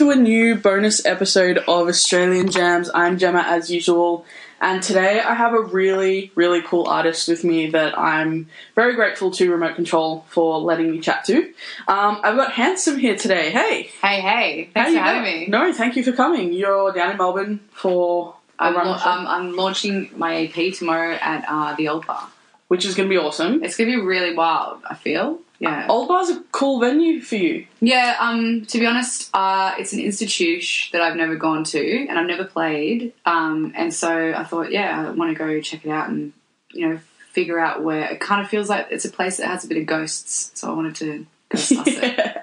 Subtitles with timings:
[0.00, 2.88] To a new bonus episode of Australian Jams.
[2.94, 4.24] I'm Gemma as usual,
[4.58, 9.30] and today I have a really, really cool artist with me that I'm very grateful
[9.32, 11.52] to Remote Control for letting me chat to.
[11.86, 13.50] Um, I've got Handsome here today.
[13.50, 14.70] Hey, Hey, hey!
[14.74, 15.40] How Thanks you for having going?
[15.40, 15.46] me.
[15.48, 16.54] No, thank you for coming.
[16.54, 21.44] You're down in Melbourne for I'm, run la- um, I'm launching my EP tomorrow at
[21.46, 22.26] uh, the Old Bar.
[22.68, 23.62] which is going to be awesome.
[23.62, 24.80] It's gonna be really wild.
[24.88, 25.40] I feel.
[25.60, 25.86] Yeah.
[25.88, 27.66] Old Bar's a cool venue for you.
[27.80, 28.16] Yeah.
[28.18, 28.64] Um.
[28.66, 32.44] To be honest, uh, it's an institution that I've never gone to and I've never
[32.44, 33.12] played.
[33.26, 33.72] Um.
[33.76, 36.32] And so I thought, yeah, I want to go check it out and
[36.72, 36.98] you know
[37.32, 39.78] figure out where it kind of feels like it's a place that has a bit
[39.78, 40.50] of ghosts.
[40.58, 42.36] So I wanted to go suss it.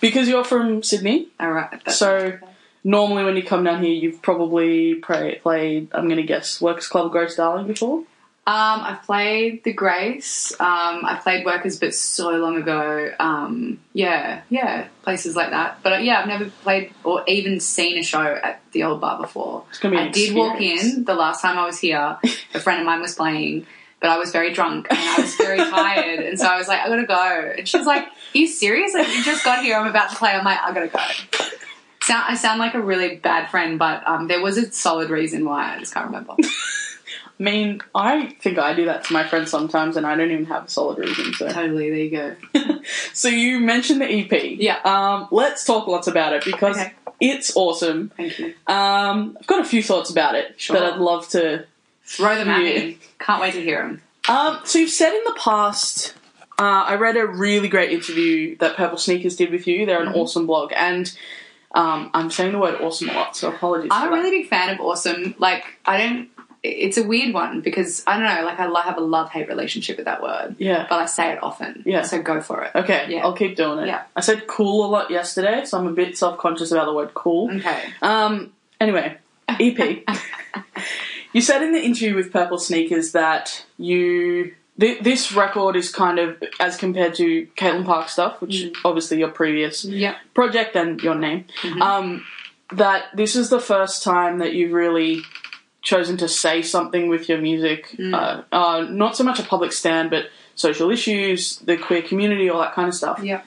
[0.00, 1.90] because you're from Sydney, All right.
[1.90, 2.38] so
[2.84, 7.10] normally when you come down here, you've probably played, I'm going to guess, Workers Club
[7.10, 8.04] Grace Darling before.
[8.44, 10.50] Um, I've played The Grace.
[10.58, 13.12] Um, I played Workers, but so long ago.
[13.20, 15.78] Um, yeah, yeah, places like that.
[15.84, 19.20] But uh, yeah, I've never played or even seen a show at the old bar
[19.20, 19.64] before.
[19.70, 22.18] It's gonna be an I did walk in the last time I was here.
[22.52, 23.64] a friend of mine was playing,
[24.00, 26.80] but I was very drunk and I was very tired, and so I was like,
[26.80, 27.52] I gotta go.
[27.58, 28.92] And she's was like, Are you serious?
[28.92, 29.76] Like you just got here.
[29.76, 30.30] I'm about to play.
[30.30, 30.98] I'm like, I gotta go.
[32.02, 35.44] Sound, I sound like a really bad friend, but um, there was a solid reason
[35.44, 35.76] why.
[35.76, 36.34] I just can't remember.
[37.42, 40.44] I mean, I think I do that to my friends sometimes, and I don't even
[40.46, 41.34] have a solid reason.
[41.34, 41.90] So, totally.
[41.90, 42.78] There you go.
[43.12, 44.56] so you mentioned the EP.
[44.60, 44.78] Yeah.
[44.84, 46.92] Um, let's talk lots about it because Okay.
[47.20, 48.12] it's awesome.
[48.16, 48.54] Thank you.
[48.68, 50.78] Um, I've got a few thoughts about it Sure.
[50.78, 51.66] that I'd love to.
[52.04, 52.98] Throw them at me.
[53.18, 54.02] Can't wait to hear them.
[54.28, 56.14] Um, so you've said in the past.
[56.58, 59.84] Uh, I read a really great interview that Purple Sneakers did with you.
[59.86, 60.14] They're Mm-hmm.
[60.14, 61.12] an awesome blog, and
[61.74, 63.88] um, I'm saying the word awesome a lot, so apologies.
[63.92, 65.34] I'm a really big fan of Awesome.
[65.38, 66.28] Like, I don't.
[66.62, 68.44] It's a weird one because I don't know.
[68.44, 70.54] Like, I have a love hate relationship with that word.
[70.58, 70.86] Yeah.
[70.88, 71.82] But I say it often.
[71.84, 72.02] Yeah.
[72.02, 72.70] So go for it.
[72.76, 73.24] Okay, Yeah.
[73.24, 73.88] I'll keep doing it.
[73.88, 74.02] Yeah.
[74.14, 77.14] I said cool a lot yesterday, so I'm a bit self conscious about the word
[77.14, 77.50] cool.
[77.56, 77.82] Okay.
[78.00, 78.52] Um.
[78.80, 79.16] Anyway,
[79.48, 80.04] EP.
[81.32, 86.18] you said in the interview with Purple Sneakers that you th- this record is kind
[86.18, 88.76] of as compared to Caitlin Park stuff, which Mm.
[88.84, 90.16] obviously your previous Yep.
[90.34, 91.46] project and your name.
[91.62, 91.82] Mm-hmm.
[91.82, 92.24] Um,
[92.72, 95.22] that this is the first time that you've really
[95.82, 97.94] chosen to say something with your music.
[97.98, 98.14] Mm.
[98.14, 102.60] Uh, uh, not so much a public stand, but social issues, the queer community, all
[102.60, 103.22] that kind of stuff.
[103.22, 103.44] Yep.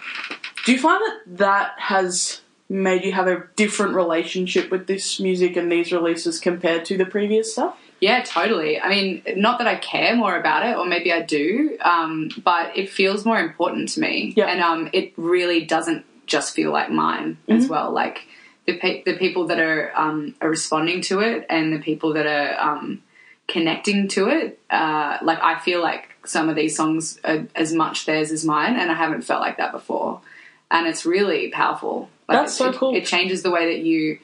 [0.66, 5.56] Do you find that that has made you have a different relationship with this music
[5.56, 7.78] and these releases compared to the previous stuff?
[8.02, 8.80] Yeah, totally.
[8.80, 12.76] I mean, not that I care more about it, or maybe I do, um, but
[12.78, 14.34] it feels more important to me.
[14.36, 14.48] Yeah.
[14.48, 17.92] And um, it really doesn't just feel like mine as well.
[17.92, 18.28] Like
[18.68, 22.26] the pe- the people that are um, are responding to it, and the people that
[22.26, 23.02] are um,
[23.48, 24.60] connecting to it.
[24.70, 28.76] Uh, like I feel like some of these songs are as much theirs as mine,
[28.76, 30.22] and I haven't felt like that before.
[30.72, 32.10] And it's really powerful.
[32.28, 32.96] Like, That's it- so it- cool.
[32.96, 34.20] It changes the way that you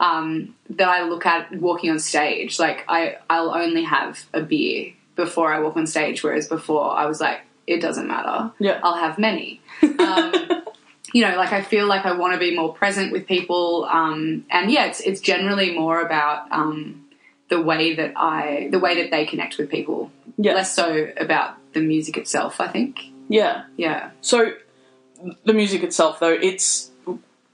[0.00, 2.58] um, that I look at walking on stage.
[2.58, 7.04] Like I, I'll only have a beer before I walk on stage, whereas before I
[7.06, 8.50] was like, it doesn't matter.
[8.58, 8.80] Yeah.
[8.82, 9.60] I'll have many.
[9.82, 10.62] Um,
[11.12, 14.44] you know, like I feel like I want to be more present with people, um,
[14.50, 17.06] and yeah, it's it's generally more about um,
[17.50, 20.54] the way that I, the way that they connect with people, Yeah.
[20.54, 22.60] less so about the music itself.
[22.60, 23.64] I think, Yeah.
[23.76, 24.52] yeah, So
[25.44, 26.90] the music itself, though, it's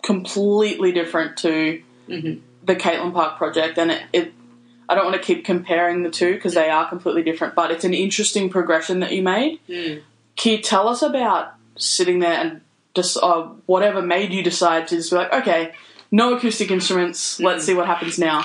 [0.03, 2.41] completely different to Mm-hmm.
[2.65, 4.33] the Caitlin Park project, and it, it
[4.89, 7.85] I don't want to keep comparing the two because they are completely different, but it's
[7.85, 9.59] an interesting progression that you made.
[9.67, 9.99] Hmm.
[10.35, 12.63] Can you tell us about sitting there and
[12.95, 15.75] just uh, whatever made you decide to just be like, okay,
[16.11, 18.41] no acoustic instruments, let's see what happens now?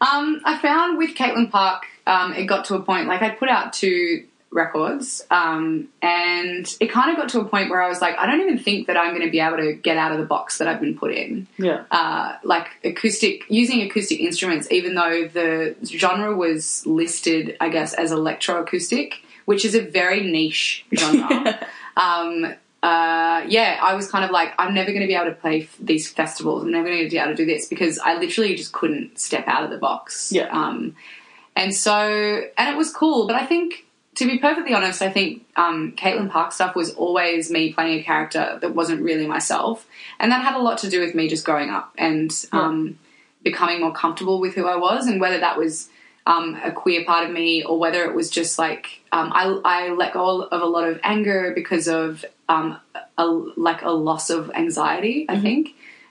[0.00, 3.48] Um, I found with Caitlin Park, um, it got to a point like I put
[3.48, 8.00] out two records, um, and it kind of got to a point where I was
[8.00, 10.18] like, I don't even think that I'm going to be able to get out of
[10.18, 11.46] the box that I've been put in.
[11.58, 11.84] Yeah.
[11.90, 18.10] Uh, like acoustic, using acoustic instruments, even though the genre was listed, I guess, as
[18.10, 19.14] electroacoustic,
[19.44, 21.66] which is a very niche genre.
[21.96, 25.32] um, uh, yeah, I was kind of like, I'm never going to be able to
[25.32, 26.62] play f- these festivals.
[26.62, 29.48] I'm never going to be able to do this because I literally just couldn't step
[29.48, 30.30] out of the box.
[30.30, 30.48] Yeah.
[30.50, 30.94] Um,
[31.56, 33.84] and so, and it was cool, but I think,
[34.14, 38.02] to be perfectly honest, I think um, Caitlin Park stuff was always me playing a
[38.02, 39.86] character that wasn't really myself.
[40.20, 42.98] And that had a lot to do with me just growing up and um,
[43.42, 45.88] becoming more comfortable with who I was, and whether that was
[46.26, 49.88] um, a queer part of me or whether it was just like um, I, I
[49.90, 52.78] let go of a lot of anger because of um,
[53.16, 55.70] a, like a loss of anxiety, I think.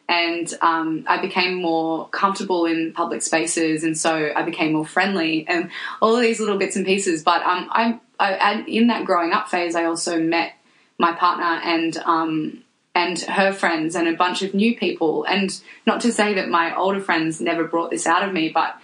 [0.10, 5.46] And um, I became more comfortable in public spaces, and so I became more friendly,
[5.48, 5.70] and
[6.02, 7.24] all of these little bits and pieces.
[7.24, 10.54] But um, I, I, in that growing up phase, I also met
[10.98, 12.64] my partner and um,
[12.96, 15.26] and her friends and a bunch of new people.
[15.26, 15.50] And
[15.86, 18.78] not to say that my older friends never brought this out of me, but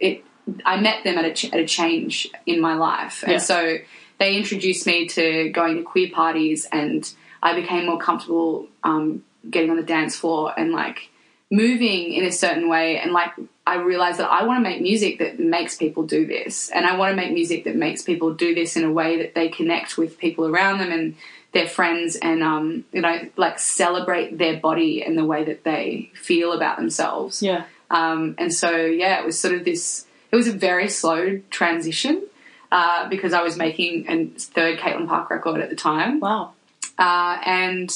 [0.00, 0.24] it
[0.66, 3.38] I met them at a, ch- at a change in my life, and Yeah.
[3.38, 3.76] so
[4.18, 7.08] they introduced me to going to queer parties, and
[7.42, 11.10] I became more comfortable um, getting on the dance floor and like
[11.50, 13.30] moving in a certain way, and like
[13.66, 16.96] I realized that I want to make music that makes people do this, and I
[16.96, 19.96] want to make music that makes people do this in a way that they connect
[19.98, 21.16] with people around them and
[21.52, 26.10] their friends, and um, you know, like celebrate their body and the way that they
[26.14, 27.42] feel about themselves.
[27.42, 27.64] Yeah.
[27.90, 32.26] Um, and so, yeah, it was sort of this, it was a very slow transition
[32.74, 36.18] uh, because I was making a third Caitlin Park record at the time.
[36.18, 36.54] Wow.
[36.98, 37.88] Uh, and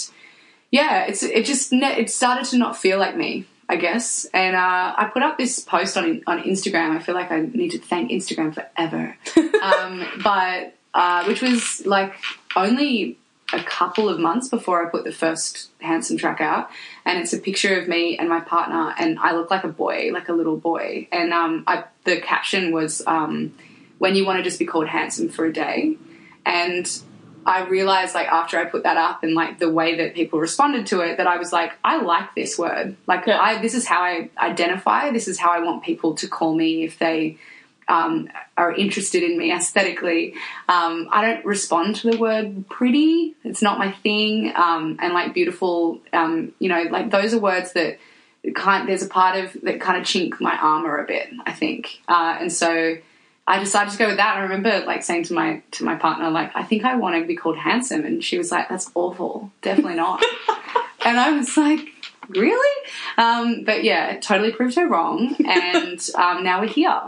[0.70, 4.24] yeah, it's, it just, ne- it started to not feel like me, I guess.
[4.32, 6.90] And uh, I put up this post on, on Instagram.
[6.92, 9.16] I feel like I need to thank Instagram forever.
[9.62, 12.14] um, but, uh, which was like
[12.54, 13.18] only
[13.52, 16.70] a couple of months before I put the first Handsome track out,
[17.04, 20.10] and it's a picture of me and my partner, and I look like a boy,
[20.12, 21.08] like a little boy.
[21.10, 23.54] And um, I, the caption was, um,
[23.98, 25.96] "When you want to just be called handsome for a day,"
[26.46, 26.88] and
[27.48, 30.86] I realized, like after I put that up, and like the way that people responded
[30.88, 32.96] to it, that I was like, I like this word.
[33.06, 33.40] Like, Yeah.
[33.40, 35.10] I this is how I identify.
[35.10, 37.38] This is how I want people to call me if they
[37.88, 38.28] um,
[38.58, 40.34] are interested in me aesthetically.
[40.68, 43.34] Um, I don't respond to the word pretty.
[43.44, 44.52] It's not my thing.
[44.54, 47.98] Um, and like beautiful, um, you know, like those are words that
[48.54, 48.86] kind.
[48.86, 51.30] There's a part of that kind of chink my armor a bit.
[51.46, 52.98] I think, uh, and so.
[53.48, 54.36] I decided to go with that.
[54.36, 57.26] I remember like saying to my to my partner, like, I think I want to
[57.26, 60.22] be called handsome, and she was like, "That's awful, definitely not."
[61.06, 61.80] and I was like,
[62.28, 62.86] "Really?"
[63.16, 67.00] Um, but yeah, it totally proved her wrong, and um, now we're here.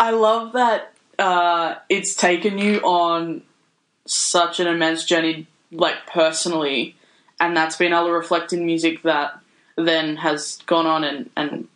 [0.00, 3.42] I love that uh, it's taken you on
[4.06, 6.96] such an immense journey, like personally,
[7.38, 9.38] and that's been able to reflect in music that
[9.76, 11.68] then has gone on and, and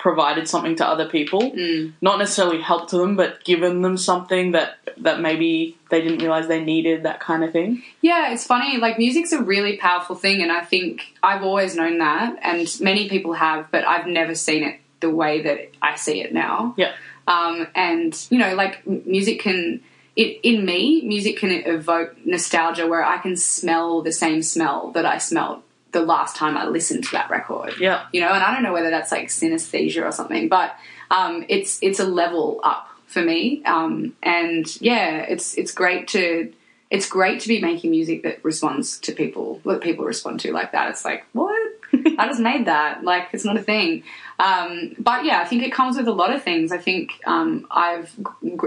[0.00, 1.52] provided something to other people.
[2.00, 6.64] Not necessarily helped them, but given them something that that maybe they didn't realize they
[6.64, 7.04] needed.
[7.04, 7.82] That kind of thing.
[8.00, 8.78] Yeah, it's funny.
[8.78, 13.08] Like music's a really powerful thing, and I think I've always known that, and many
[13.08, 16.74] people have, but I've never seen it the way that I see it now.
[16.76, 16.92] Yeah.
[17.28, 19.82] Um, and you know, like music can.
[20.16, 25.06] It, in me, music can evoke nostalgia where I can smell the same smell that
[25.06, 27.74] I smelled the last time I listened to that record.
[27.80, 28.06] Yeah.
[28.12, 30.76] You know, and I don't know whether that's like synesthesia or something, but
[31.10, 33.62] um, it's it's a level up for me.
[33.64, 36.52] Um, and yeah, it's it's great to
[36.90, 40.72] it's great to be making music that responds to people, that people respond to like
[40.72, 40.90] that.
[40.90, 41.54] It's like what
[41.92, 43.04] I just made that.
[43.04, 44.02] Like it's not a thing.
[44.38, 46.72] Um, but yeah, I think it comes with a lot of things.
[46.72, 48.14] I think um, I've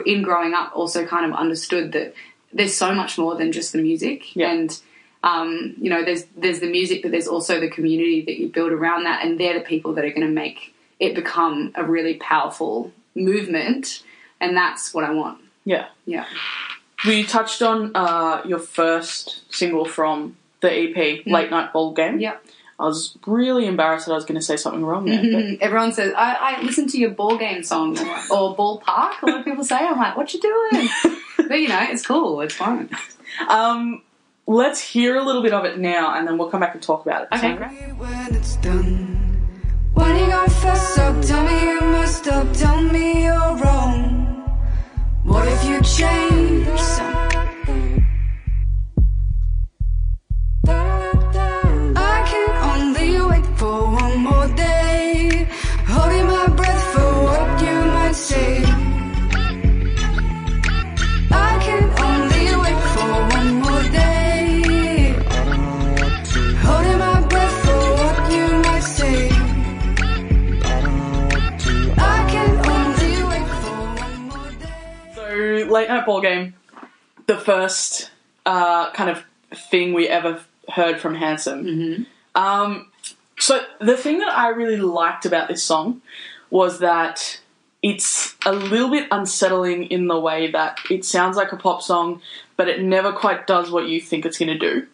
[0.06, 2.14] in growing up also kind of understood that
[2.54, 4.52] there's so much more than just the music Yeah.
[4.52, 4.80] and
[5.24, 8.72] um, you know, there's there's the music, but there's also the community that you build
[8.72, 12.16] around that, and they're the people that are going to make it become a really
[12.16, 14.04] powerful movement,
[14.40, 15.40] and that's what I want.
[15.66, 15.88] Yeah.
[16.06, 16.26] Yeah,
[17.08, 22.20] We touched on uh, your first single from the EP, Late Night Ball Game.
[22.20, 22.38] yeah.
[22.80, 25.22] I was really embarrassed that I was going to say something wrong there.
[25.22, 29.22] but- Everyone says I, I listen to your ball game song or, or ball park.
[29.22, 30.90] A lot of people say I'm like, what you doing?
[31.38, 32.42] but you know, it's cool.
[32.42, 32.90] It's fun.
[33.48, 34.02] Um,
[34.48, 37.06] let's hear a little bit of it now and then we'll come back and talk
[37.06, 37.28] about it.
[37.36, 37.96] Okay, great.
[37.98, 39.20] When it's done.
[39.94, 40.28] When you
[41.28, 44.13] tell me you messed up, tell me you're wrong.
[78.84, 79.24] Uh, kind of
[79.70, 82.06] thing we ever heard from Handsome.
[82.36, 82.92] Um,
[83.38, 86.02] so the thing that I really liked about this song
[86.50, 87.40] was that
[87.82, 92.22] it's a little bit unsettling in the way that it sounds like a pop song,
[92.56, 94.88] but it never quite does what you think it's going to do.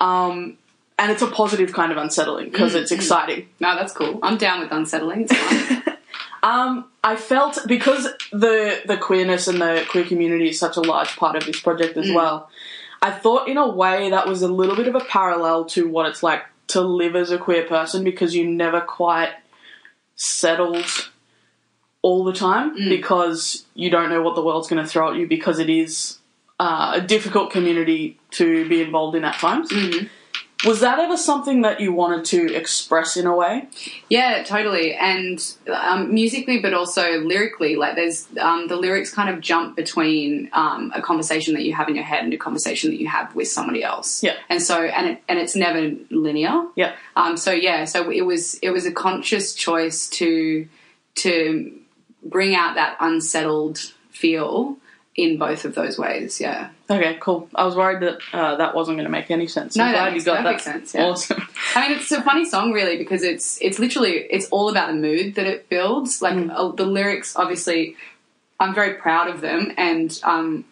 [0.00, 0.58] Um,
[0.98, 3.48] and it's a positive kind of unsettling because it's exciting.
[3.60, 4.18] No, that's cool.
[4.22, 5.28] I'm down with unsettling.
[5.28, 5.88] It's.
[6.42, 11.16] Um, I felt because the the queerness and the queer community is such a large
[11.16, 12.48] part of this project as well.
[13.00, 16.06] I thought in a way that was a little bit of a parallel to what
[16.06, 19.32] it's like to live as a queer person because you never quite
[20.16, 21.10] settled
[22.02, 25.26] all the time because you don't know what the world's going to throw at you
[25.26, 26.18] because it is
[26.60, 29.70] uh, a difficult community to be involved in at times.
[30.64, 33.68] Was that ever something that you wanted to express in a way?
[34.08, 34.92] Yeah, totally.
[34.92, 35.40] And
[35.72, 40.90] um, musically, but also lyrically, like there's um, the lyrics kind of jump between um,
[40.96, 43.46] a conversation that you have in your head and a conversation that you have with
[43.46, 44.20] somebody else.
[44.22, 44.34] Yeah.
[44.48, 46.64] And so, and it, and it's never linear.
[46.74, 46.96] Yeah.
[47.14, 50.68] Um, so yeah, so it was it was a conscious choice to
[51.16, 51.72] to
[52.24, 53.78] bring out that unsettled
[54.10, 54.76] feel
[55.18, 56.40] in both of those ways.
[56.40, 56.70] Yeah.
[56.88, 57.50] Okay, cool.
[57.52, 59.74] I was worried that uh, that wasn't going to make any sense.
[59.74, 60.60] No, I'm that glad makes you got that.
[60.60, 61.06] sense, yeah.
[61.06, 61.42] Awesome.
[61.74, 64.94] I mean, it's a funny song, really, because it's it's literally it's all about the
[64.94, 66.22] mood that it builds.
[66.22, 67.96] Like uh, the lyrics, obviously,
[68.60, 70.64] I'm very proud of them, and um,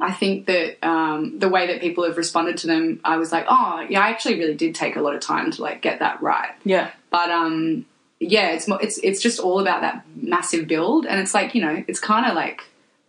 [0.00, 3.44] I think that um, the way that people have responded to them, I was like,
[3.46, 6.22] oh, yeah, I actually really did take a lot of time to like get that
[6.22, 6.52] right.
[6.64, 6.92] Yeah.
[7.10, 7.84] But um,
[8.20, 11.60] yeah, it's mo- it's it's just all about that massive build, and it's like you
[11.60, 12.62] know, it's kind of like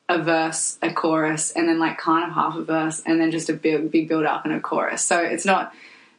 [0.10, 3.50] a verse, a chorus, and then like kind of half a verse, and then just
[3.50, 5.04] a big big build up and a chorus.
[5.04, 5.74] So it's not.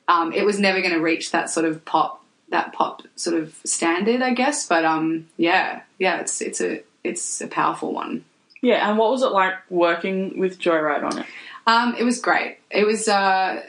[0.07, 3.54] Um, it was never going to reach that sort of pop that pop sort of
[3.64, 4.66] standard, I guess.
[4.66, 8.25] But um, yeah, yeah, it's it's a it's a powerful one.
[8.61, 11.26] Yeah, and what was it like working with Joyride on it?
[11.66, 12.59] Um, it was great.
[12.71, 13.62] It was uh,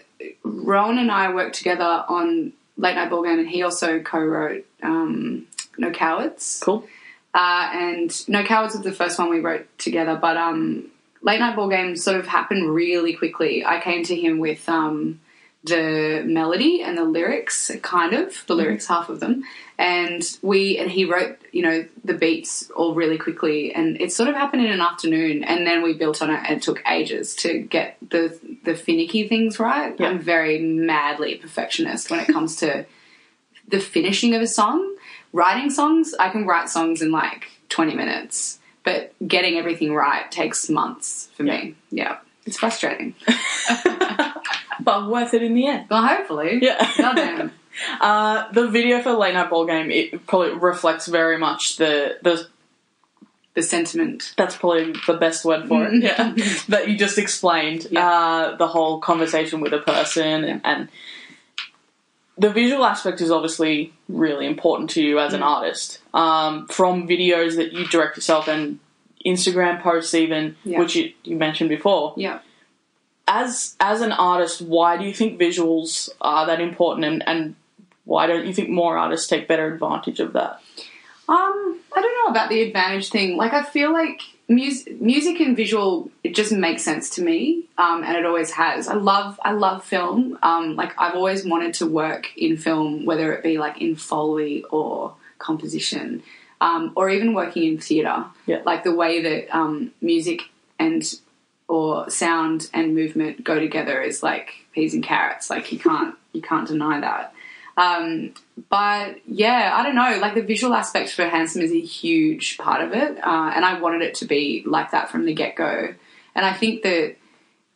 [0.44, 5.46] Rowan and I worked together on Late Night Ball Game, and he also co-wrote um,
[5.78, 6.62] No Cowards.
[6.64, 6.88] Cool.
[7.34, 10.90] Uh, and No Cowards was the first one we wrote together, but um,
[11.22, 13.64] Late Night Ball Game sort of happened really quickly.
[13.66, 15.20] I came to him with um,
[15.64, 19.44] the melody and the lyrics, kind of the lyrics, half of them,
[19.78, 24.30] and we and he wrote, you know, the beats all really quickly, and it sort
[24.30, 27.36] of happened in an afternoon, and then we built on it, and it took ages
[27.36, 29.96] to get the the finicky things right.
[30.00, 30.08] Yeah.
[30.08, 32.86] I'm very madly perfectionist when it comes to
[33.68, 34.96] the finishing of a song.
[35.32, 40.70] Writing songs, I can write songs in like 20 minutes, but getting everything right takes
[40.70, 41.76] months for me.
[41.92, 42.18] Yeah.
[42.46, 43.16] It's frustrating.
[44.82, 45.88] But worth it in the end.
[45.90, 46.60] Well, hopefully.
[46.62, 46.92] Yeah.
[46.98, 47.52] Goddamn.
[48.02, 52.46] Uh, the video for Late Night Ball Game, it probably reflects very much the, the
[53.54, 54.34] The sentiment.
[54.36, 56.04] that's probably the best word for it.
[56.04, 56.34] Yeah.
[56.70, 57.88] that you just explained.
[57.90, 58.06] Yeah.
[58.06, 60.90] Uh, the whole conversation with a person and, and
[62.40, 65.36] the visual aspect is obviously really important to you as Mm.
[65.38, 66.00] an artist.
[66.14, 68.80] Um, from videos that you direct yourself and
[69.26, 70.80] Instagram posts even, Yeah.
[70.80, 72.14] which you, you mentioned before.
[72.18, 72.40] Yeah.
[73.28, 77.56] As as an artist, why do you think visuals are that important and, and
[78.06, 80.62] why don't you think more artists take better advantage of that?
[81.28, 83.38] Um, I don't know about the advantage thing.
[83.38, 88.04] Like, I feel like music, music and visual, it just makes sense to me, um,
[88.04, 88.88] and it always has.
[88.88, 90.38] I love, I love film.
[90.44, 94.64] Um, like, I've always wanted to work in film, whether it be like in foley
[94.72, 96.24] or composition,
[96.60, 98.26] um, or even working in theatre.
[98.46, 98.62] Yeah.
[98.66, 100.42] Like the way that um, music
[100.78, 101.04] and
[101.70, 105.50] or sound and movement go together is like peas and carrots.
[105.50, 107.34] Like you can't you can't deny that.
[107.80, 108.34] Um,
[108.70, 110.20] but yeah, I don't know.
[110.22, 113.80] Like the visual aspect for Handsome is a huge part of it, uh, and I
[113.80, 115.96] wanted it to be like that from the get go.
[116.36, 117.16] And I think that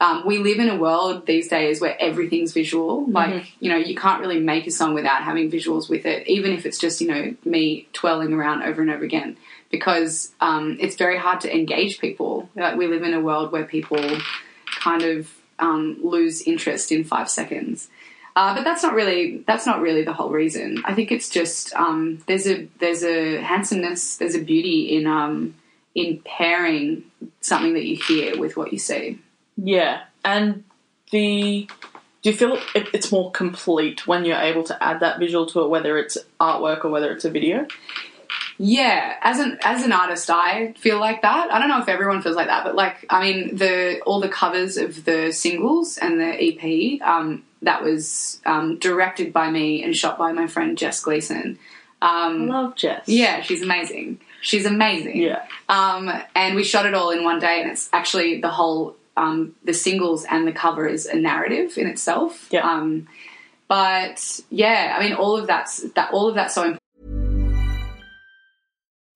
[0.02, 3.06] um, we live in a world these days where everything's visual.
[3.10, 6.52] Like you know, you can't really make a song without having visuals with it, even
[6.52, 9.38] if it's just you know me twirling around over and over again,
[9.72, 12.50] because um, it's very hard to engage people.
[12.56, 14.04] Like we live in a world where people
[14.82, 17.88] kind of um, lose interest in five seconds.
[18.36, 20.82] Uh, but that's not really that's not really the whole reason.
[20.86, 25.56] I think it's just um, there's a there's a handsomeness, there's a beauty in um,
[25.94, 27.04] in pairing
[27.42, 29.20] something that you hear with what you see.
[29.56, 30.64] Yeah, and
[31.12, 31.68] the
[32.24, 35.62] do you feel it, it's more complete when you're able to add that visual to
[35.62, 37.68] it, whether it's artwork or whether it's a video?
[38.58, 41.52] Yeah, as an as an artist, I feel like that.
[41.52, 44.30] I don't know if everyone feels like that, but like I mean, the all the
[44.30, 49.96] covers of the singles and the EP um, that was um, directed by me and
[49.96, 51.60] shot by my friend Jess Gleason.
[52.02, 53.08] Um, I love Jess.
[53.08, 54.20] yeah, she's amazing.
[54.42, 55.22] She's amazing.
[55.22, 55.46] Yeah.
[55.70, 59.56] Um, and we shot it all in one day, and it's actually the whole um,
[59.64, 62.50] the singles and the cover is a narrative in itself.
[62.52, 62.70] Yeah.
[62.70, 63.08] Um,
[63.68, 66.80] but yeah, I mean, all of that's that all of that's so important.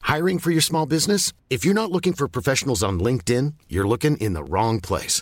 [0.01, 1.33] Hiring for your small business?
[1.49, 5.21] If you're not looking for professionals on LinkedIn, you're looking in the wrong place.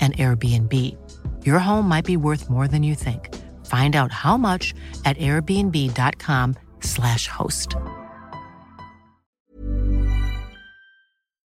[0.00, 0.96] an Airbnb.
[1.44, 3.34] Your home might be worth more than you think.
[3.66, 4.72] Find out how much
[5.04, 7.74] at airbnb.com/slash host.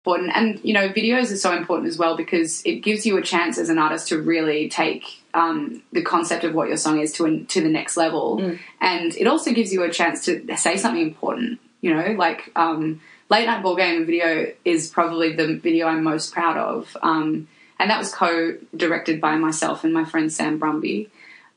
[0.04, 0.36] important.
[0.36, 3.56] And you know, videos are so important as well because it gives you a chance
[3.56, 7.24] as an artist to really take um, the concept of what your song is to
[7.24, 11.02] an, to the next level, and it also gives you a chance to say something
[11.02, 11.58] important.
[11.80, 16.32] You know, like um, late night ball game video is probably the video I'm most
[16.32, 21.08] proud of, um, and that was co-directed by myself and my friend Sam Brumby.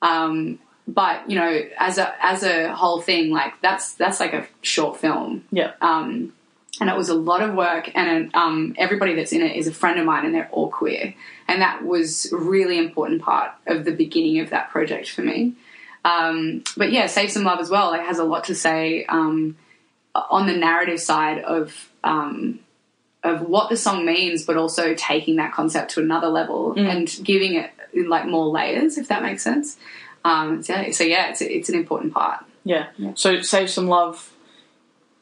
[0.01, 4.47] Um, but you know, as a as a whole thing, like that's that's like a
[4.61, 5.73] short film Yeah.
[5.81, 6.33] um,
[6.79, 7.89] and it was a lot of work.
[7.95, 11.13] And um, everybody that's in it is a friend of mine, and they're all queer,
[11.47, 15.53] and that was a really important part of the beginning of that project for me.
[16.05, 17.93] Um, but yeah, Save Some Love as well.
[17.93, 19.57] It has a lot to say um,
[20.15, 22.59] on the narrative side of um,
[23.29, 27.55] of what the song means, but also taking that concept to another level and giving
[27.55, 29.77] it like more layers, if that makes sense.
[30.25, 32.43] Um, so, so yeah, it's it's an important part.
[32.63, 32.87] Yeah.
[33.15, 34.33] So Save Some Love,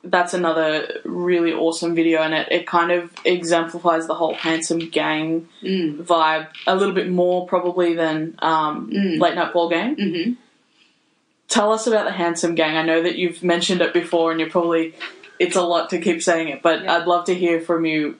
[0.04, 5.48] that's another really awesome video and it, it kind of exemplifies the whole handsome gang
[5.64, 9.96] vibe a little bit more probably than um, Late Night Ball Game.
[9.96, 10.34] Mm-hmm.
[11.48, 12.76] Tell us about the handsome gang.
[12.76, 14.96] I know that you've mentioned it before and you're probably
[15.40, 18.18] it's a lot to keep saying it, but I'd love to hear from you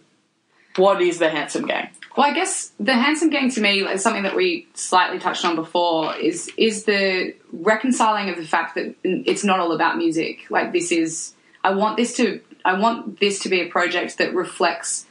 [0.76, 1.90] what is the handsome gang?
[2.16, 5.56] Well, I guess the handsome gang to me is something that we slightly touched on
[5.56, 6.16] before.
[6.16, 10.50] Is is the reconciling of the fact that it's not all about music.
[10.50, 14.34] Like this is, I want this to, I want this to be a project that
[14.34, 15.06] reflects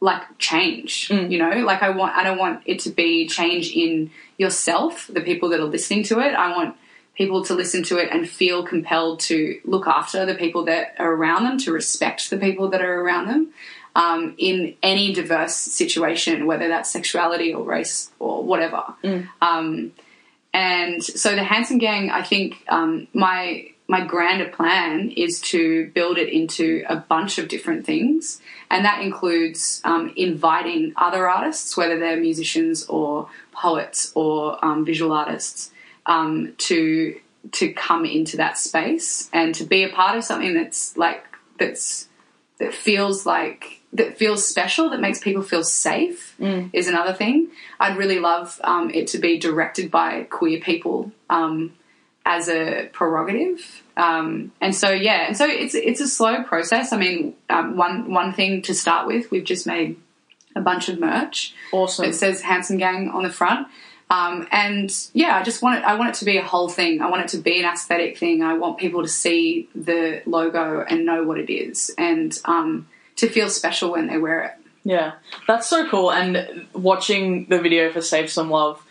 [0.00, 1.08] like change.
[1.08, 1.30] Mm.
[1.30, 5.20] You know, like I want, I don't want it to be change in yourself, the
[5.20, 6.34] people that are listening to it.
[6.34, 6.76] I want
[7.18, 11.12] people to listen to it and feel compelled to look after the people that are
[11.12, 13.52] around them, to respect the people that are around them
[13.96, 18.84] um, in any diverse situation, whether that's sexuality or race or whatever.
[19.42, 19.92] Um,
[20.54, 26.18] and so the Handsome Gang, I think um, my my grander plan is to build
[26.18, 31.98] it into a bunch of different things, and that includes um, inviting other artists, whether
[31.98, 35.70] they're musicians or poets or um, visual artists,
[36.08, 37.20] um, to
[37.52, 41.24] to come into that space and to be a part of something that's like
[41.58, 42.08] that's
[42.58, 46.34] that feels like that feels special that makes people feel safe
[46.72, 47.48] is another thing.
[47.78, 51.72] I'd really love um, it to be directed by queer people um,
[52.26, 53.82] as a prerogative.
[53.96, 56.92] Um, and so yeah and so it's it's a slow process.
[56.92, 59.96] I mean um, one one thing to start with we've just made
[60.56, 61.54] a bunch of merch.
[61.72, 62.06] Awesome.
[62.06, 63.68] it says handsome gang on the front
[64.10, 65.84] um, and yeah, I just want it.
[65.84, 67.02] I want it to be a whole thing.
[67.02, 68.42] I want it to be an aesthetic thing.
[68.42, 73.28] I want people to see the logo and know what it is, and um, to
[73.28, 74.52] feel special when they wear it.
[74.84, 75.14] Yeah,
[75.46, 76.10] that's so cool.
[76.10, 78.82] And watching the video for Save Some Love,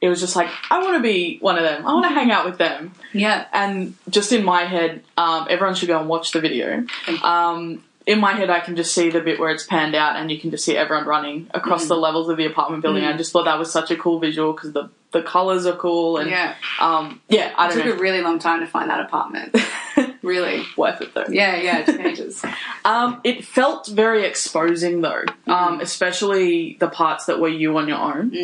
[0.00, 1.86] it was just like, I want to be one of them.
[1.86, 2.92] I want to hang out with them.
[3.12, 6.86] Yeah, And just in my head, um, everyone should go and watch the video.
[7.22, 10.30] Um, in my head, I can just see the bit where it's panned out, and
[10.30, 11.88] you can just see everyone running across Mm.
[11.88, 13.04] the levels of the apartment building.
[13.04, 16.18] I just thought that was such a cool visual because the the colors are cool
[16.18, 16.54] and Yeah.
[16.78, 19.56] um, yeah, I it took know, a really long time to find that apartment.
[20.22, 20.62] really.
[20.76, 21.24] worth it though.
[21.30, 22.44] Yeah, yeah, it ages.
[22.84, 27.96] Um, it felt very exposing though, um, especially the parts that were you on your
[27.98, 28.36] own.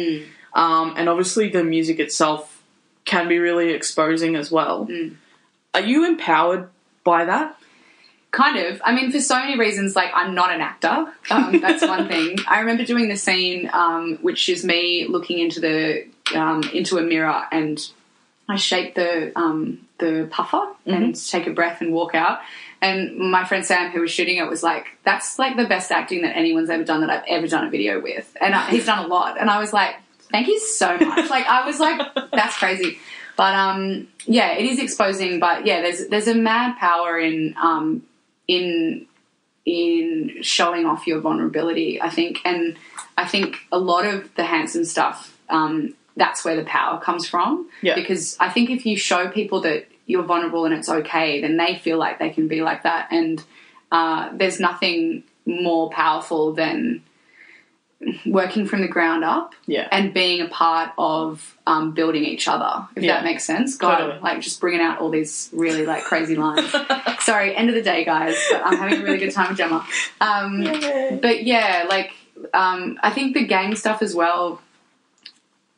[0.54, 2.62] Um, and obviously the music itself
[3.04, 4.88] can be really exposing as well.
[5.74, 6.70] Are you empowered
[7.04, 7.58] by that?
[8.32, 8.80] Kind of.
[8.82, 11.06] I mean, for so many reasons, like I'm not an actor.
[11.30, 12.38] Um, that's one thing.
[12.48, 17.02] I remember doing the scene, um, which is me looking into the um, into a
[17.02, 17.78] mirror, and
[18.48, 22.40] I shake the um, the puffer and take a breath and walk out.
[22.80, 26.22] And my friend Sam, who was shooting it, was like, "That's like the best acting
[26.22, 29.04] that anyone's ever done that I've ever done a video with." And I, he's done
[29.04, 29.96] a lot, and I was like,
[30.30, 32.00] "Thank you so much." like I was like,
[32.32, 32.98] "That's crazy."
[33.36, 35.38] But um, yeah, it is exposing.
[35.38, 38.02] But yeah, there's there's a mad power in um,
[38.48, 39.06] in
[39.64, 42.00] in showing off your vulnerability.
[42.00, 42.76] I think, and
[43.16, 45.38] I think a lot of the handsome stuff.
[45.48, 47.70] Um, that's where the power comes from.
[47.80, 47.94] Yeah.
[47.94, 51.78] Because I think if you show people that you're vulnerable and it's okay, then they
[51.78, 53.08] feel like they can be like that.
[53.10, 53.42] And
[53.90, 57.02] uh, there's nothing more powerful than
[58.26, 59.86] working from the ground up Yeah.
[59.92, 63.14] and being a part of um, building each other, if Yeah.
[63.14, 63.76] that makes sense.
[63.76, 64.20] God, Totally.
[64.20, 66.74] like just bringing out all these really like crazy lines.
[67.20, 69.86] Sorry, end of the day, guys, but I'm having a really good time with Gemma.
[70.20, 70.62] Um,
[71.22, 72.12] but yeah, like
[72.52, 74.60] um, I think the gang stuff as well.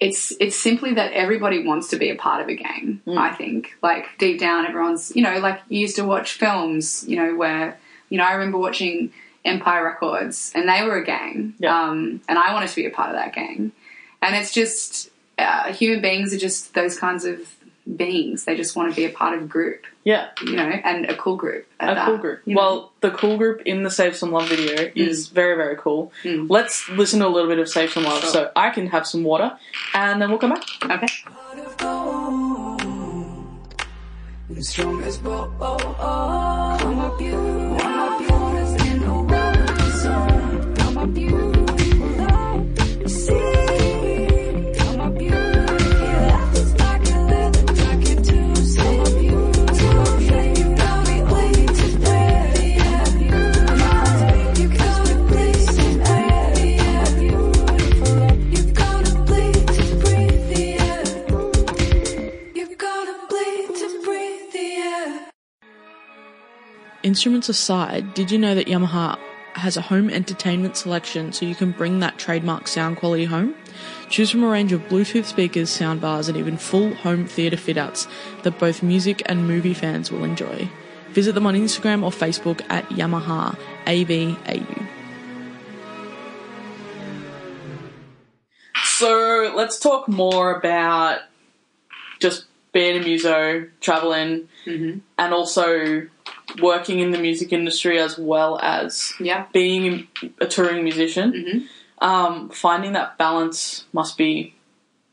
[0.01, 3.01] It's it's simply that everybody wants to be a part of a gang.
[3.07, 3.17] Mm.
[3.17, 7.17] I think like deep down, everyone's you know like you used to watch films, you
[7.17, 7.79] know where
[8.11, 9.13] you know I remember watching
[9.45, 11.83] Empire Records and they were a gang, Yeah.
[11.89, 13.73] um, and I wanted to be a part of that gang.
[14.23, 17.39] And it's just uh, human beings are just those kinds of
[17.97, 18.45] beings.
[18.45, 20.29] They just want to be a part of a group, Yeah.
[20.43, 21.67] you know, and a cool group.
[21.81, 22.41] A that, cool group.
[22.47, 22.61] you know?
[22.63, 26.11] Well, the cool group in the Save Some Love video is very, very cool.
[26.25, 28.31] Let's listen to a little bit of Save Some Love Sure.
[28.31, 29.59] so I can have some water
[29.93, 30.65] and then we'll come back.
[30.85, 31.07] okay.
[67.03, 69.19] Instruments aside, did you know that Yamaha
[69.65, 73.55] has a home entertainment selection so you can bring that trademark sound quality home?
[74.11, 78.07] Choose from a range of Bluetooth speakers, soundbars, and even full home theatre fit outs
[78.43, 80.69] that both music and movie fans will enjoy.
[81.13, 84.87] Visit them on Instagram or Facebook at Yamaha AVAU.
[88.85, 91.21] So let's talk more about
[92.21, 94.99] just being a muso, traveling, Mm-hmm.
[95.19, 96.09] and also
[96.61, 99.47] working in the music industry as well as Yeah.
[99.53, 100.09] being
[100.41, 101.33] a touring musician.
[101.33, 102.05] Mm-hmm.
[102.05, 104.55] Um, finding that balance must be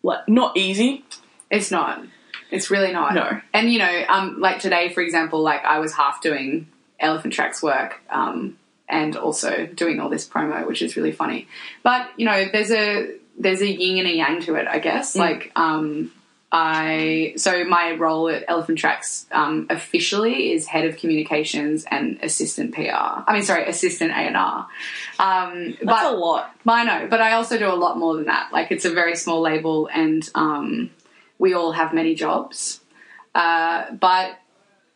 [0.04, 1.06] like not easy.
[1.50, 2.04] It's not.
[2.50, 3.14] It's really not.
[3.14, 3.40] No.
[3.54, 6.68] And you know, um, like today, for example, like I was half doing
[7.00, 8.58] Elephant Tracks work, um,
[8.90, 11.48] and also doing all this promo, which is really funny.
[11.82, 15.16] But you know, there's a there's a yin and a yang to it, I guess.
[15.16, 16.12] Like, um,
[16.52, 22.74] I so my role at Elephant Tracks um, officially is head of communications and assistant
[22.76, 22.92] PR.
[22.92, 24.68] I mean, sorry, assistant A and R.
[25.18, 26.54] Um, That's but a lot.
[26.68, 28.52] I know, but I also do a lot more than that.
[28.52, 30.90] Like it's a very small label, and um,
[31.40, 32.82] we all have many jobs.
[33.34, 34.32] Uh, but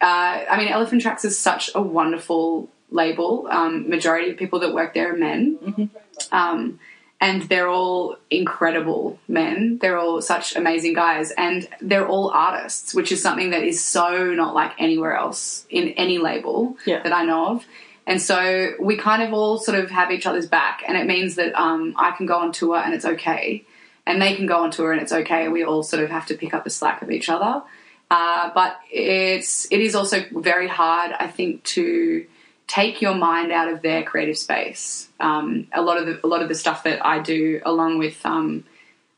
[0.01, 3.47] uh, I mean, Elephant Tracks is such a wonderful label.
[3.49, 5.89] Um, majority of people that work there are men,
[6.33, 6.79] um,
[7.25, 9.79] and they're all incredible men.
[9.81, 14.07] They're all such amazing guys, and they're all artists, which is something that is so
[14.41, 17.01] not like anywhere else in any label Yeah.
[17.01, 17.65] that I know of.
[18.05, 18.37] And so
[18.79, 21.95] we kind of all sort of have each other's back, and it means that um,
[21.97, 23.65] I can go on tour and it's okay,
[24.05, 25.47] and they can go on tour and it's okay.
[25.47, 27.63] We all sort of have to pick up the slack of each other.
[28.11, 32.25] Uh, but it's it is also very hard, I think, to
[32.67, 35.07] take your mind out of their creative space.
[35.19, 38.23] Um, a lot of the a lot of the stuff that I do, along with
[38.25, 38.63] um,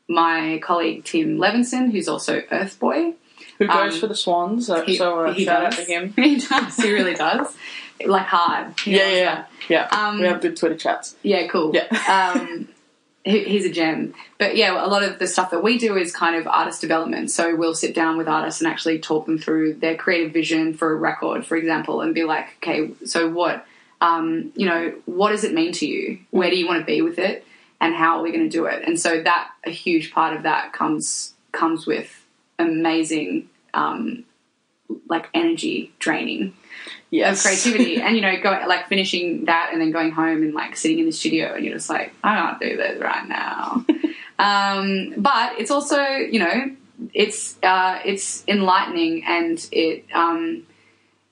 [0.08, 3.14] my colleague Tim Levinson, who's also Urthboy,
[3.58, 4.66] Who goes Um, for the Swans?
[4.66, 5.78] So, he, so uh, he shout does.
[5.80, 6.12] out to him.
[6.16, 6.76] he does.
[6.76, 7.54] He really does.
[8.04, 8.74] Like hard.
[8.86, 9.44] Yeah, yeah, yeah.
[9.68, 9.88] yeah.
[10.08, 11.16] Um, we have good Twitter chats.
[11.22, 11.74] Yeah, cool.
[11.74, 11.86] Yeah.
[13.24, 14.14] He, he's a gem.
[14.38, 17.30] But yeah, a lot of the stuff that we do is kind of artist development.
[17.30, 20.92] So we'll sit down with artists and actually talk them through their creative vision for
[20.92, 23.66] a record, for example, and be like, okay, so what,
[24.00, 26.20] um, you know, what does it mean to you?
[26.30, 27.44] Where do you want to be with it?
[27.80, 28.82] And how are we going to do it?
[28.84, 32.24] And so that a huge part of that comes comes with
[32.58, 34.24] amazing, um,
[35.08, 36.54] like energy draining
[37.10, 37.38] Yes.
[37.38, 40.76] of creativity and you know go like finishing that and then going home and like
[40.76, 43.84] sitting in the studio and you're just like i can't do this right now
[44.38, 46.76] um, but it's also you know
[47.14, 50.66] it's uh, it's enlightening and it um,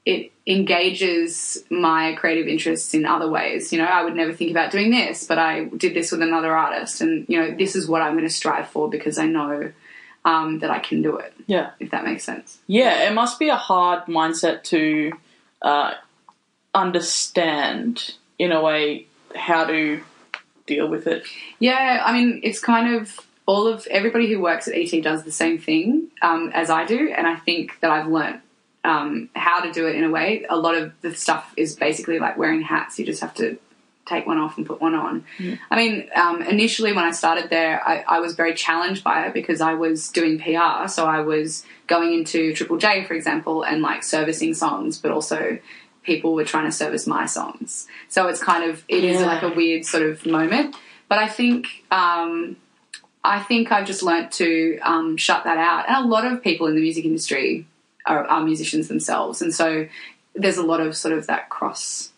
[0.04, 3.72] it engages my creative interests in other ways.
[3.72, 6.56] You know, I would never think about doing this, but I did this with another
[6.56, 9.72] artist, and you know, this is what I'm going to strive for because I know
[10.26, 11.32] um, that I can do it.
[11.46, 11.70] Yeah.
[11.78, 12.58] If that makes sense.
[12.66, 15.12] Yeah, it must be a hard mindset to
[15.62, 15.94] uh,
[16.74, 20.02] understand in a way how to
[20.66, 21.24] deal with it.
[21.60, 25.30] Yeah, I mean, it's kind of all of everybody who works at ET does the
[25.30, 28.40] same thing um, as I do, and I think that I've learnt
[28.82, 30.44] um, how to do it in a way.
[30.50, 32.98] A lot of the stuff is basically like wearing hats.
[32.98, 33.58] You just have to
[34.06, 35.24] take one off and put one on.
[35.70, 39.34] I mean, um, initially when I started there, I, I was very challenged by it
[39.34, 43.82] because I was doing PR, so I was going into Triple J, for example, and
[43.82, 45.58] like servicing songs, but also
[46.04, 47.88] people were trying to service my songs.
[48.08, 49.26] So it's kind of it is Yeah.
[49.26, 50.76] like a weird sort of moment.
[51.08, 52.56] But I think um,
[53.24, 55.88] I think I've just learnt to um, shut that out.
[55.88, 57.66] And a lot of people in the music industry
[58.06, 59.88] are, are musicians themselves, and so
[60.34, 62.12] there's a lot of sort of that cross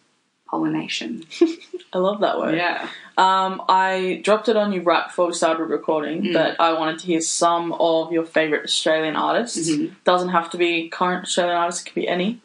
[0.51, 1.25] pollination.
[1.93, 2.57] I love that word.
[2.57, 2.89] Yeah.
[3.17, 6.33] Um, I dropped it on you right before we started recording Mm.
[6.35, 9.69] that I wanted to hear some of your favorite Australian artists.
[9.71, 9.95] Mm-hmm.
[10.05, 12.41] Doesn't have to be current Australian artists; it could be any.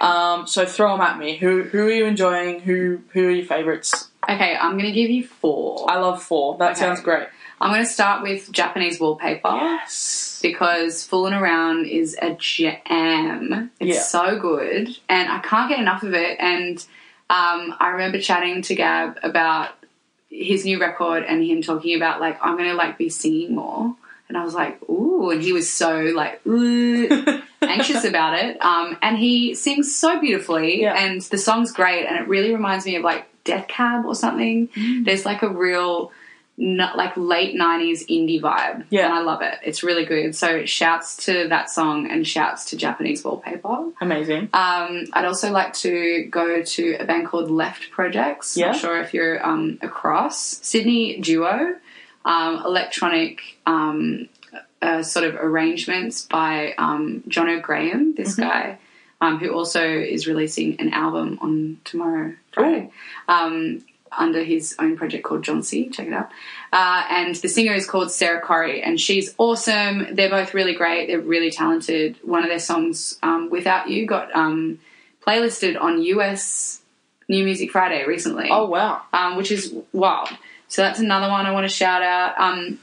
[0.00, 1.36] Um, so throw them at me.
[1.36, 2.60] Who who are you enjoying?
[2.60, 4.08] Who who are your favorites?
[4.28, 5.88] Okay, I'm going to give you four.
[5.90, 6.56] I love four.
[6.58, 6.80] That Okay.
[6.80, 7.28] sounds great.
[7.60, 9.48] I'm going to start with Japanese wallpaper.
[9.54, 10.40] Yes.
[10.42, 13.70] because Fooling Around is a jam.
[13.80, 14.02] It's Yeah.
[14.02, 16.36] so good, and I can't get enough of it.
[16.40, 16.84] And
[17.28, 19.70] um, I remember chatting to Gab about
[20.30, 23.94] his new record and him talking about like I'm gonna like be singing more.
[24.28, 27.08] And I was like, ooh, and he was so like ooh,
[27.62, 28.60] anxious about it.
[28.60, 30.94] Um, and he sings so beautifully, Yeah.
[30.94, 34.66] and the song's great, and it really reminds me of like Death Cab or something.
[34.68, 35.04] Mm.
[35.04, 36.10] There's like a real
[36.58, 39.04] not like late 90s indie vibe Yeah.
[39.06, 42.76] and i love it it's really good so shouts to that song and shouts to
[42.76, 44.48] japanese wallpaper Amazing.
[44.54, 48.68] um, i'd also like to go to a band called left projects Yeah.
[48.68, 51.74] not sure if you're um, across sydney duo
[52.24, 54.28] um, electronic um,
[54.82, 58.42] uh, sort of arrangements by um, john o'graham this Mm-hmm.
[58.48, 58.78] guy
[59.20, 62.90] um, who also is releasing an album on tomorrow friday
[63.28, 65.88] um, under his own project called John C.
[65.88, 66.30] Check it out.
[66.72, 70.14] Uh, and the singer is called Sarah Corey, and she's awesome.
[70.14, 71.06] They're both really great.
[71.06, 72.16] They're really talented.
[72.22, 74.78] One of their songs, um, "Without You," got um,
[75.26, 76.80] playlisted on US
[77.28, 79.02] New Music Friday recently oh wow.
[79.12, 80.28] um, which is wild.
[80.68, 82.38] So that's another one I want to shout out.
[82.38, 82.78] Um,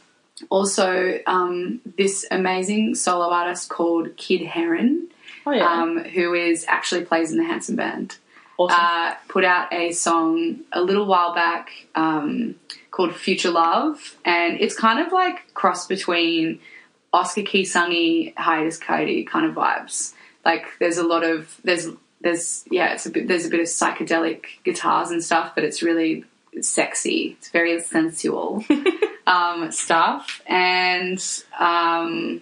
[0.50, 5.08] also, um, this amazing solo artist called Kid Heron,
[5.46, 5.66] Oh yeah.
[5.82, 8.18] um, who is actually plays in the Handsome Band,
[8.58, 8.78] awesome.
[8.80, 12.56] uh, put out a song a little while back um,
[12.92, 16.60] called Future Love, and it's kind of like cross between
[17.12, 17.92] Oscar Key Sung,
[18.36, 20.14] Hiatus Kaiyote kind of vibes.
[20.44, 21.88] Like there's a lot of there's
[22.22, 25.84] there's yeah it's a bit there's a bit of psychedelic guitars and stuff, but it's
[25.84, 26.26] really
[26.62, 27.38] sexy.
[27.38, 28.64] It's very sensual
[29.28, 31.24] um, stuff, and
[31.60, 32.42] um,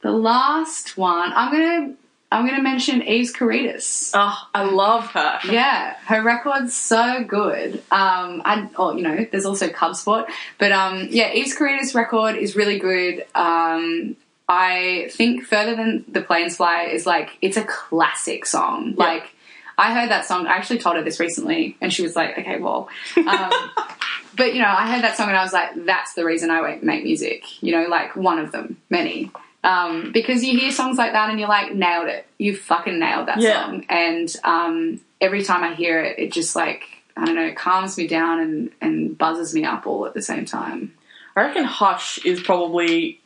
[0.00, 1.94] the last one I'm gonna
[2.34, 4.10] I'm gonna mention Eves Karydas.
[4.12, 5.38] oh, I love her.
[5.44, 7.80] Yeah, her record's so good.
[7.92, 12.34] Um, and oh, you know, there's also Cub Sport, but um, yeah, Eves Karydas record
[12.34, 13.24] is really good.
[13.36, 14.16] Um,
[14.48, 18.94] I think further than the planes fly is like it's a classic song.
[18.96, 19.30] Like
[19.78, 20.48] I heard that song.
[20.48, 23.52] I actually told her this recently, and she was like, "Okay, well." Um,
[24.36, 26.78] but you know, I heard that song and I was like, "That's the reason I
[26.82, 29.30] make music." You know, like one of them, many.
[29.64, 32.26] Um, because you hear songs like that and you're like, nailed it.
[32.38, 33.64] You fucking nailed that Yeah.
[33.64, 33.86] song.
[33.88, 36.82] And um, every time I hear it, it just like,
[37.16, 40.20] I don't know, it calms me down and, and buzzes me up all at the
[40.22, 40.92] same time.
[41.34, 43.20] I reckon Hush is probably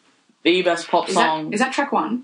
[0.45, 1.51] the best pop Is, song.
[1.51, 2.23] that, is that track one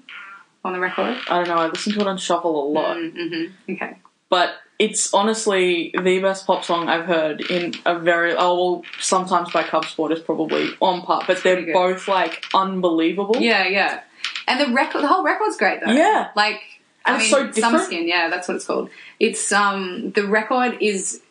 [0.64, 1.18] on the record?
[1.28, 1.56] I don't know.
[1.56, 3.72] I listen to it on shuffle a lot, Mm-hmm.
[3.72, 3.98] Okay.
[4.30, 8.34] but it's honestly the best pop song I've heard in a very.
[8.36, 13.36] Oh well, sometimes by Cub Sport is probably on par, but they're both like unbelievable.
[13.38, 14.02] Yeah, yeah.
[14.46, 15.92] And the record, the whole record's great though.
[15.92, 16.30] Yeah.
[16.34, 16.60] Like,
[17.06, 17.56] And I mean, so different.
[17.56, 18.90] Summer Skin, yeah, that's what it's called.
[19.20, 21.22] It's, um, the record is,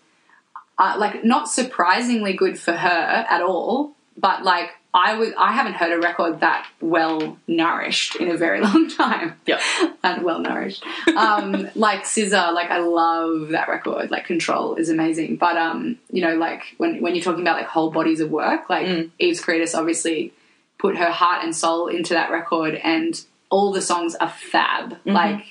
[0.78, 5.74] uh, like, not surprisingly good for her at all, but like, I would, I haven't
[5.74, 9.40] heard a record that well nourished in a very long time.
[9.48, 9.60] Yeah.
[10.04, 10.84] and well nourished.
[11.18, 14.12] Um, like Scissor, like I love that record.
[14.12, 15.38] Like Control is amazing.
[15.38, 18.70] But um, you know, like when when you're talking about like whole bodies of work,
[18.70, 19.10] like Mm.
[19.18, 20.32] Eves Karydas obviously
[20.78, 24.92] put her heart and soul into that record, and all the songs are fab.
[24.92, 25.12] Mm-hmm.
[25.12, 25.46] Like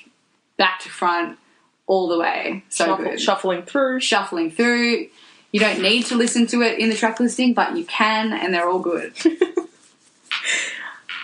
[0.57, 1.37] back to front,
[1.87, 2.63] all the way.
[2.69, 3.19] So Shuffle, good.
[3.21, 3.99] shuffling through.
[3.99, 5.07] Shuffling through.
[5.53, 8.51] You don't need to listen to it in the track listing, but you can, and
[8.53, 9.13] they're all good.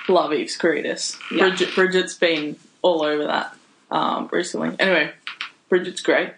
[0.07, 1.17] Love Eves Karydas.
[1.31, 1.49] Yeah.
[1.49, 3.55] Bridget, Bridget's been all over that.
[3.91, 4.75] um, recently.
[4.79, 5.11] Anyway,
[5.67, 6.29] Bridget's great.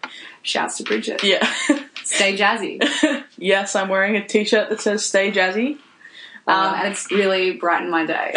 [0.41, 1.21] Shouts to Bridget.
[1.23, 1.45] Yeah.
[2.04, 3.23] Stay jazzy.
[3.38, 5.77] yes, I'm wearing a t-shirt that says "Stay Jazzy."
[6.47, 8.32] Um, and it's really brightened my day.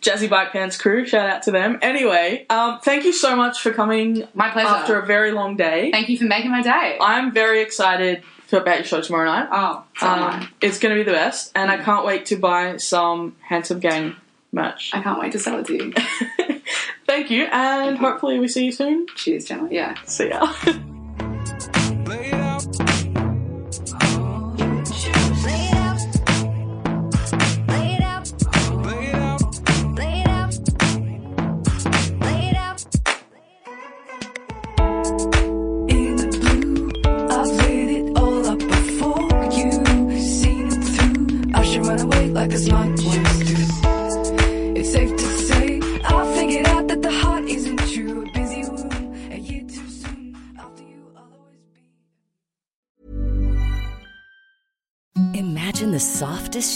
[0.00, 1.78] Jazzy Bike Pants crew, shout out to them.
[1.82, 4.28] Anyway, um, thank you so much for coming.
[4.34, 4.68] My pleasure.
[4.68, 6.96] After a very long day, Thank you for making my day.
[7.00, 9.48] I'm very excited for about your show tomorrow night.
[9.52, 13.36] oh, Um, it's going to be the best, and I can't wait to buy some
[13.40, 14.16] Handsome Gang
[14.52, 14.90] merch.
[14.92, 15.92] I can't wait to sell it to you.
[17.06, 19.06] Thank you, and hopefully we see you soon.
[19.14, 19.68] Cheers, Gemma.
[19.70, 19.94] Yeah.
[20.04, 20.52] See ya.